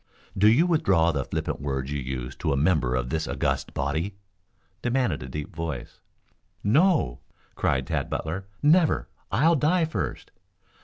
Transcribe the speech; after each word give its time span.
"Do 0.35 0.47
you 0.47 0.65
withdraw 0.65 1.11
the 1.11 1.25
flippant 1.25 1.61
words 1.61 1.91
you 1.91 1.99
used 1.99 2.39
to 2.39 2.51
a 2.51 2.57
member 2.57 2.95
of 2.95 3.11
this 3.11 3.27
august 3.27 3.75
body?" 3.75 4.15
demanded 4.81 5.21
a 5.21 5.29
deep 5.29 5.55
voice. 5.55 5.99
"No!" 6.63 7.19
cried 7.53 7.85
Tad 7.85 8.09
Butler. 8.09 8.47
"Never! 8.63 9.09
I'll 9.31 9.55
die 9.55 9.85
first!" 9.85 10.31